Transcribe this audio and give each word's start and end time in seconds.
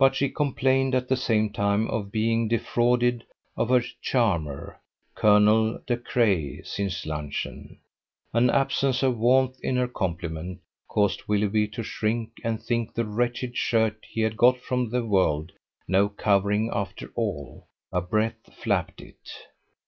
But 0.00 0.16
she 0.16 0.30
complained 0.30 0.96
at 0.96 1.06
the 1.06 1.16
same 1.16 1.48
time 1.52 1.86
of 1.86 2.10
being 2.10 2.48
defrauded 2.48 3.24
of 3.56 3.68
her 3.68 3.82
"charmer" 4.02 4.80
Colonel 5.14 5.78
De 5.86 5.96
Craye, 5.96 6.60
since 6.64 7.06
luncheon. 7.06 7.78
An 8.32 8.50
absence 8.50 9.04
of 9.04 9.16
warmth 9.16 9.56
in 9.62 9.76
her 9.76 9.86
compliment 9.86 10.58
caused 10.88 11.28
Willoughby 11.28 11.68
to 11.68 11.84
shrink 11.84 12.30
and 12.42 12.60
think 12.60 12.94
the 12.94 13.04
wretched 13.04 13.56
shirt 13.56 13.98
he 14.10 14.22
had 14.22 14.36
got 14.36 14.58
from 14.58 14.90
the 14.90 15.04
world 15.06 15.52
no 15.86 16.08
covering 16.08 16.68
after 16.74 17.12
all: 17.14 17.68
a 17.92 18.00
breath 18.00 18.52
flapped 18.60 19.00
it. 19.00 19.30